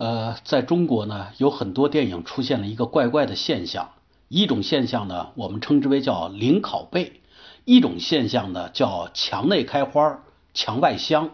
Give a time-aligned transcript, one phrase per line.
[0.00, 3.90] 呃，在中国呢，有很多电影出现了一个怪怪的现象。
[4.28, 7.20] 一种现象呢，我们称之为叫零拷贝；
[7.66, 10.22] 一种现象呢，叫墙内开花，
[10.54, 11.28] 墙外香。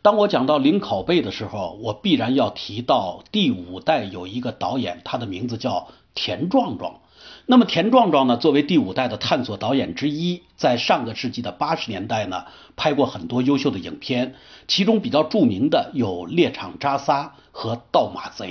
[0.00, 7.00] 当我讲到零拷贝的时候，我必然要提到第五代有一个导演，他的名字叫田壮壮。
[7.48, 14.34] 那么田壮壮呢，作为第五代的探索导演之一，在上个世纪的八十年代呢，拍过很多优秀的影片，
[14.66, 17.22] 其中比较著名的有《猎场扎撒》
[17.52, 18.48] 和《盗马贼》。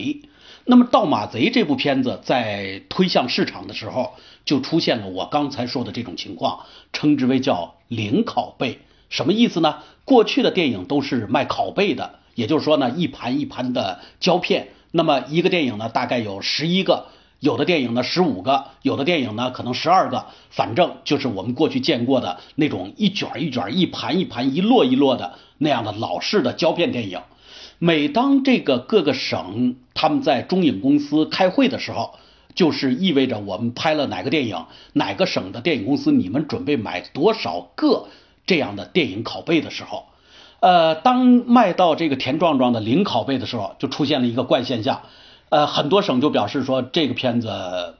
[0.64, 4.14] 那么《盗马贼》这部片子在推向市场的时候，
[4.46, 6.62] 就出现了我刚才说的这种情况，
[6.94, 8.80] 称之为叫零拷贝。
[9.10, 9.80] 什么意思呢？
[10.06, 17.08] 过去的电影都是卖拷贝的，也就是说呢，一盘一盘的胶片，那么一个电影呢，大概有十一个。
[17.40, 27.22] 有的电影呢十五个，有的电影呢可能十二个，反正就是我们过去见过的那种一卷一卷、一盘一盘、一摞一摞的那样的老式的胶片电影。
[27.78, 32.16] 每当这个各个省他们在中影公司开会的时候，
[32.56, 38.08] 就是意味着我们拍了哪个电影，哪个省的电影公司你们准备买多少个
[38.48, 40.06] 这样的电影拷贝的时候，
[40.62, 45.02] 呃，当卖到这个田壮壮的零拷贝的时候，就出现了一个怪现象。
[45.50, 47.96] 呃，很多省就表示说这个片子，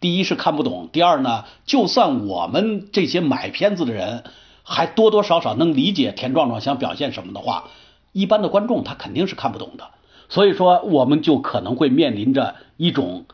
[0.00, 4.24] 第一是看不懂，第二呢，就算我们这些买片子的人
[4.64, 7.68] 还多多少少能理解田壮壮想表现什么的话，
[8.12, 9.88] 一般的观众他肯定是看不懂的。
[10.28, 13.24] 所以说，我们就可能会面临着一种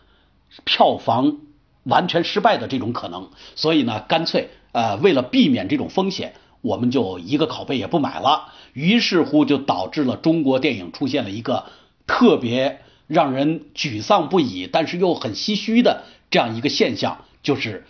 [0.65, 1.39] 票房
[1.83, 3.31] 完全失败的这种可能。
[3.55, 8.53] 所以呢，干脆呃，为了避免这种风险，我们就一个拷贝也不买了。
[8.75, 11.65] 于是乎，就导致了中国电影出现了一个
[12.07, 12.83] 特别。
[13.07, 17.87] 让人沮丧不已，但是又很唏嘘的这样一个现象，就是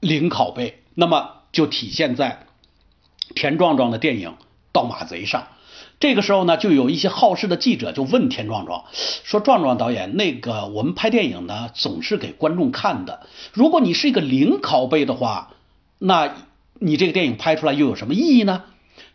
[0.00, 0.82] 零拷贝。
[0.94, 2.46] 那么就体现在
[3.34, 4.30] 田壮壮的电影
[4.72, 5.48] 《盗马贼》上。
[6.00, 8.84] 这个时候呢，就有一些好事的记者就问田壮壮
[9.22, 13.26] 说：“壮壮导演，那个我们拍电影呢，总是给观众看的。
[13.52, 15.54] 如果你是一个零拷贝的话，
[15.98, 16.34] 那
[16.78, 18.64] 你这个电影拍出来又有什么意义呢？”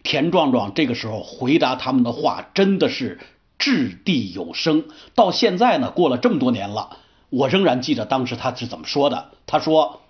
[0.03, 3.19] 田壮壮这个时候回答他们的话，真的是。
[3.57, 4.85] 掷地有声，
[5.15, 6.97] 到现在呢，过了这么多年了，
[7.29, 9.31] 我仍然记得当时他是怎么说的。
[9.47, 10.01] 他说：“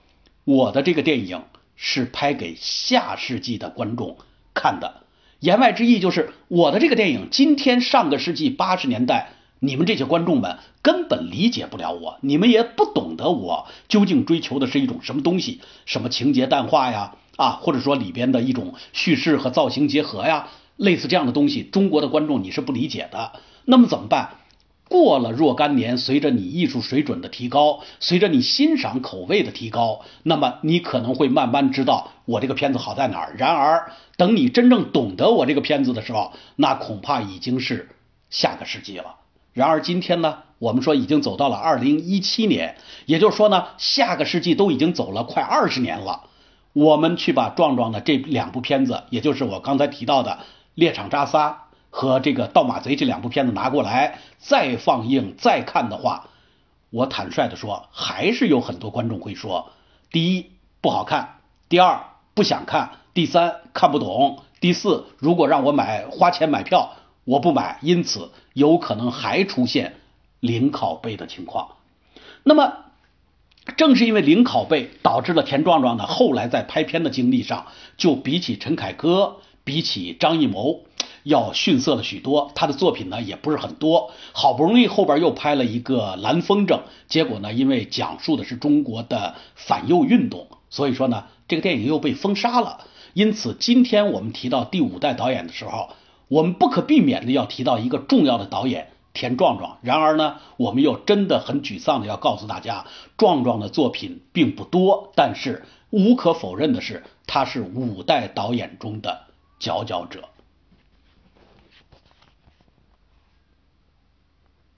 [0.44, 1.44] 我的这个电影
[1.76, 4.18] 是拍给下世纪的观众
[4.54, 5.02] 看的。”
[5.40, 20.48] 言外之意就是，我的这个电影今天上个世纪八十年代，你们这些观众们根本理解不了我，你们也不懂得我究竟追求的是一种什么东西，什么情节淡化呀，啊，或者说里边的一种叙事和造型结合呀。
[20.78, 23.34] 类似这样的东西，中国的观众你是不理解的。
[23.66, 24.30] 那么怎么办？
[24.88, 33.36] 过了若干年，随着你艺术水准的提高，随着你欣赏口味的提高，那么你可能会慢慢知道我这个片子好在哪儿。
[33.36, 37.90] 然而，等你真正懂得我这个片子的时候，那恐怕已经是
[38.30, 39.16] 下个世纪了。
[39.54, 42.76] 然而今天呢，我们说已经走到了二零一七年，
[43.08, 46.26] 也就是说呢，下个世纪都已经走了快二十年了。
[46.74, 50.38] 我们去把壮壮的这两部片子，也就是我刚才提到的。
[50.76, 56.28] 猎场扎撒和这个盗马贼这两部片子拿过来再放映再看的话，
[56.90, 59.72] 我坦率的说，还是有很多观众会说：
[60.12, 62.02] 第一不好看，第二
[62.34, 67.80] 不想看，第三看不懂，第四如果让我买花钱买票，我不买。
[67.82, 69.96] 因此有可能还出现
[70.42, 71.70] 零拷贝的情况。
[72.44, 72.74] 那么
[73.78, 79.38] 正是因为零拷贝，导致了田壮壮呢后来在拍片的经历上，就比起陈凯歌。
[79.66, 80.86] 比起张艺谋
[81.24, 84.12] 要逊色了许多，他的作品呢也不是很多。
[84.32, 86.76] 好不容易后边又拍了一个《蓝风筝》，
[87.08, 92.86] 结果呢因为讲述的是中国的反右运动，所以说呢这个电影又被封杀了。
[93.14, 95.90] 因此今天我们提到第五代导演的时候，
[96.28, 99.80] 我们不可避免的要提到一个重要的导演田壮壮。
[99.82, 102.86] 然而呢我们又真的很沮丧的要告诉大家，
[103.18, 109.25] 壮壮的作品并不多，但是无可否认的是他是五代导演中的。
[109.60, 110.35] 佼佼者。